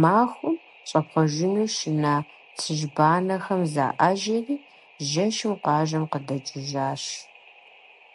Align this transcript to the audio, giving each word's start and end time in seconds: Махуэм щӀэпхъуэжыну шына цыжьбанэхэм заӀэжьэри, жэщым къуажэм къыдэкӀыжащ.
Махуэм 0.00 0.56
щӀэпхъуэжыну 0.88 1.68
шына 1.76 2.14
цыжьбанэхэм 2.58 3.62
заӀэжьэри, 3.72 4.56
жэщым 5.10 5.52
къуажэм 5.62 6.04
къыдэкӀыжащ. 6.12 7.02